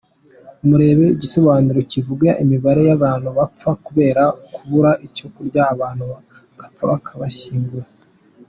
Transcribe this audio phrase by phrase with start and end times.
[0.65, 7.87] Nureba igisobanuro kivuga imibare y’abantu bapfa kubera kubura icyo kurya, abantu bagapfa bakabashyingura.